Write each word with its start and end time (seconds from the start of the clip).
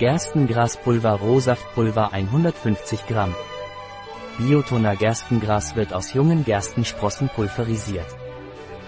Gerstengraspulver 0.00 1.12
Rohsaftpulver 1.20 2.14
150 2.14 3.06
Gramm. 3.06 3.34
Biotoner 4.38 4.96
Gerstengras 4.96 5.76
wird 5.76 5.92
aus 5.92 6.14
jungen 6.14 6.42
Gerstensprossen 6.42 7.28
pulverisiert. 7.28 8.06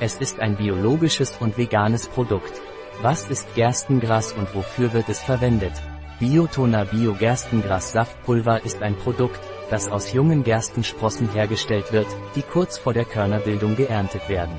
Es 0.01 0.15
ist 0.15 0.41
ein 0.41 0.57
biologisches 0.57 1.37
und 1.39 1.59
veganes 1.59 2.09
Produkt. 2.09 2.63
Was 3.03 3.29
ist 3.29 3.55
Gerstengras 3.55 4.33
und 4.33 4.55
wofür 4.55 4.95
wird 4.95 5.11
es 5.11 5.21
verwendet? 5.21 5.75
Biotoner 6.19 6.87
Bio-Gerstengras 6.87 7.93
Saftpulver 7.93 8.65
ist 8.65 8.81
ein 8.81 8.97
Produkt, 8.97 9.41
das 9.69 9.89
aus 9.89 10.15
jungen 10.15 10.45
Gerstensprossen 10.45 11.31
hergestellt 11.31 11.93
wird, 11.93 12.09
die 12.37 12.43
kurz 12.43 12.79
vor 12.79 12.95
der 12.95 13.05
Körnerbildung 13.05 13.77
geerntet 13.77 14.31
werden. 14.31 14.59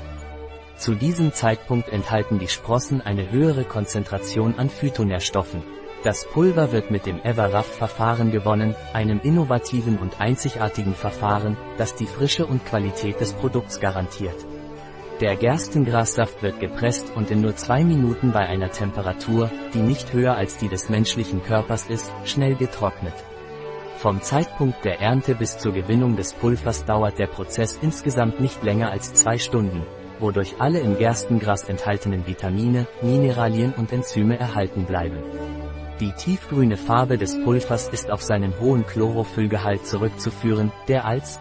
Zu 0.76 0.94
diesem 0.94 1.32
Zeitpunkt 1.32 1.88
enthalten 1.88 2.38
die 2.38 2.46
Sprossen 2.46 3.00
eine 3.00 3.28
höhere 3.32 3.64
Konzentration 3.64 4.54
an 4.56 4.70
Phytonährstoffen. 4.70 5.64
Das 6.04 6.26
Pulver 6.26 6.70
wird 6.70 6.90
mit 6.90 7.06
dem 7.06 7.18
Everraff-Verfahren 7.22 8.30
gewonnen, 8.30 8.76
einem 8.92 9.20
innovativen 9.22 9.96
und 9.96 10.20
einzigartigen 10.20 10.94
Verfahren, 10.94 11.56
das 11.78 11.94
die 11.94 12.04
Frische 12.04 12.44
und 12.44 12.66
Qualität 12.66 13.22
des 13.22 13.32
Produkts 13.32 13.80
garantiert. 13.80 14.36
Der 15.22 15.34
Gerstengrassaft 15.34 16.42
wird 16.42 16.60
gepresst 16.60 17.10
und 17.16 17.30
in 17.30 17.40
nur 17.40 17.56
zwei 17.56 17.84
Minuten 17.84 18.32
bei 18.32 18.40
einer 18.40 18.70
Temperatur, 18.70 19.50
die 19.72 19.78
nicht 19.78 20.12
höher 20.12 20.36
als 20.36 20.58
die 20.58 20.68
des 20.68 20.90
menschlichen 20.90 21.42
Körpers 21.42 21.86
ist, 21.88 22.12
schnell 22.26 22.54
getrocknet. 22.54 23.14
Vom 23.96 24.20
Zeitpunkt 24.20 24.84
der 24.84 25.00
Ernte 25.00 25.34
bis 25.34 25.56
zur 25.56 25.72
Gewinnung 25.72 26.16
des 26.16 26.34
Pulvers 26.34 26.84
dauert 26.84 27.18
der 27.18 27.28
Prozess 27.28 27.78
insgesamt 27.80 28.40
nicht 28.40 28.62
länger 28.62 28.90
als 28.90 29.14
zwei 29.14 29.38
Stunden, 29.38 29.86
wodurch 30.20 30.56
alle 30.58 30.80
im 30.80 30.98
Gerstengras 30.98 31.64
enthaltenen 31.64 32.26
Vitamine, 32.26 32.86
Mineralien 33.00 33.72
und 33.72 33.90
Enzyme 33.90 34.38
erhalten 34.38 34.84
bleiben. 34.84 35.43
Die 36.00 36.12
tiefgrüne 36.12 36.76
Farbe 36.76 37.18
des 37.18 37.40
Pulvers 37.44 37.88
ist 37.88 38.10
auf 38.10 38.22
seinen 38.22 38.58
hohen 38.58 38.84
Chlorophyllgehalt 38.84 39.86
zurückzuführen, 39.86 40.72
der 40.88 41.04
als 41.04 41.40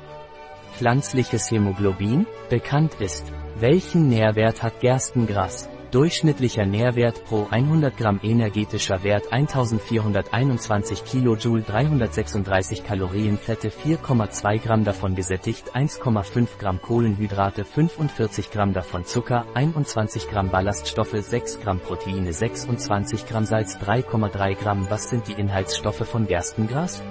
pflanzliches 0.74 1.50
Hämoglobin 1.50 2.28
bekannt 2.50 2.96
ist. 3.00 3.26
Welchen 3.60 4.10
Nährwert 4.10 4.62
hat 4.62 4.80
Gerstengras? 4.80 5.70
Durchschnittlicher 5.94 6.66
Nährwert 6.66 7.24
pro 7.24 7.46
100 7.52 7.96
Gramm 7.96 8.20
energetischer 8.24 9.04
Wert 9.04 9.32
1421 9.32 11.04
kJ 11.06 11.62
336 11.68 12.84
Kalorien 12.84 13.38
Fette 13.38 13.70
4,2 13.70 14.58
Gramm 14.58 14.86
davon 14.86 15.14
gesättigt 15.14 15.76
1,5 15.76 16.48
Gramm 16.58 16.82
Kohlenhydrate 16.82 17.64
45 17.64 18.50
Gramm 18.50 18.74
davon 18.74 19.06
Zucker 19.06 19.46
21 19.54 20.32
Gramm 20.32 20.50
Ballaststoffe 20.50 21.22
6 21.22 21.60
Gramm 21.60 21.80
Proteine 21.80 22.34
26 22.34 23.28
Gramm 23.28 23.46
Salz 23.46 23.78
3,3 23.78 24.56
Gramm 24.56 24.90
Was 24.90 25.12
sind 25.12 25.28
die 25.28 25.34
Inhaltsstoffe 25.34 26.08
von 26.08 26.26
Gerstengras? 26.26 27.04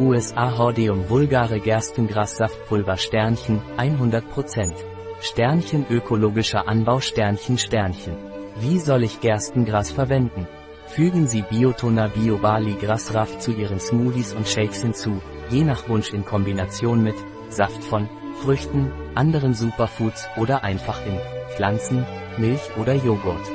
USA 0.00 0.56
Hordeum 0.56 1.10
vulgare 1.10 1.60
Gerstengras-Saftpulver 1.60 2.96
Sternchen 2.96 3.60
100% 3.76 4.95
Sternchen 5.20 5.86
ökologischer 5.88 6.68
Anbau 6.68 7.00
Sternchen 7.00 7.56
Sternchen. 7.56 8.16
Wie 8.60 8.78
soll 8.78 9.02
ich 9.02 9.20
Gerstengras 9.20 9.90
verwenden? 9.90 10.46
Fügen 10.88 11.26
Sie 11.26 11.42
Biotoner 11.42 12.08
Biobali 12.08 12.74
Grasraff 12.74 13.38
zu 13.38 13.52
Ihren 13.52 13.80
Smoothies 13.80 14.34
und 14.34 14.46
Shakes 14.46 14.82
hinzu, 14.82 15.20
je 15.48 15.64
nach 15.64 15.88
Wunsch 15.88 16.12
in 16.12 16.24
Kombination 16.24 17.02
mit 17.02 17.16
Saft 17.48 17.82
von 17.82 18.08
Früchten, 18.42 18.92
anderen 19.14 19.54
Superfoods 19.54 20.28
oder 20.36 20.62
einfach 20.62 21.04
in 21.06 21.18
Pflanzen, 21.56 22.04
Milch 22.36 22.76
oder 22.76 22.94
Joghurt. 22.94 23.50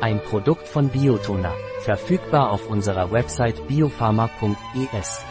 Ein 0.00 0.20
Produkt 0.22 0.68
von 0.68 0.90
Biotoner, 0.90 1.54
verfügbar 1.80 2.50
auf 2.50 2.68
unserer 2.68 3.10
Website 3.10 3.66
biopharma.es. 3.66 5.24